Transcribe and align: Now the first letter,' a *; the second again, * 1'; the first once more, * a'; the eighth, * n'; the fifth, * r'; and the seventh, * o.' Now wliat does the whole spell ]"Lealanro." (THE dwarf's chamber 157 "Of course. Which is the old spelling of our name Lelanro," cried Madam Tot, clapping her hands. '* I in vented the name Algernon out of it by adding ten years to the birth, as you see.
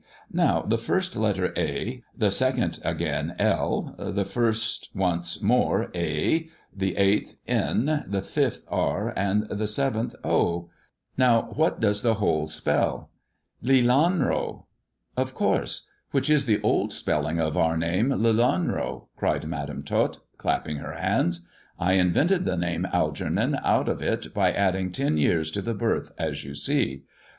Now 0.33 0.63
the 0.63 0.79
first 0.79 1.15
letter,' 1.15 1.53
a 1.55 2.01
*; 2.09 2.17
the 2.17 2.31
second 2.31 2.79
again, 2.83 3.35
* 3.37 3.39
1'; 3.39 4.15
the 4.15 4.25
first 4.25 4.89
once 4.95 5.43
more, 5.43 5.91
* 5.91 5.93
a'; 5.95 6.49
the 6.75 6.97
eighth, 6.97 7.37
* 7.41 7.47
n'; 7.67 8.03
the 8.09 8.23
fifth, 8.23 8.65
* 8.67 8.71
r'; 8.87 9.13
and 9.15 9.43
the 9.43 9.67
seventh, 9.67 10.15
* 10.19 10.23
o.' 10.23 10.71
Now 11.19 11.53
wliat 11.55 11.81
does 11.81 12.01
the 12.01 12.15
whole 12.15 12.47
spell 12.47 13.11
]"Lealanro." 13.63 14.63
(THE 15.15 15.21
dwarf's 15.21 15.31
chamber 15.33 15.35
157 15.35 15.35
"Of 15.35 15.35
course. 15.35 15.87
Which 16.09 16.31
is 16.31 16.45
the 16.45 16.61
old 16.63 16.91
spelling 16.93 17.39
of 17.39 17.55
our 17.55 17.77
name 17.77 18.09
Lelanro," 18.09 19.05
cried 19.15 19.45
Madam 19.45 19.83
Tot, 19.83 20.17
clapping 20.39 20.77
her 20.77 20.93
hands. 20.93 21.47
'* 21.63 21.65
I 21.79 21.93
in 21.93 22.11
vented 22.11 22.45
the 22.45 22.57
name 22.57 22.87
Algernon 22.91 23.59
out 23.63 23.87
of 23.87 24.01
it 24.01 24.33
by 24.33 24.51
adding 24.51 24.91
ten 24.91 25.17
years 25.19 25.51
to 25.51 25.61
the 25.61 25.75
birth, 25.75 26.11
as 26.17 26.43
you 26.43 26.55
see. 26.55 27.03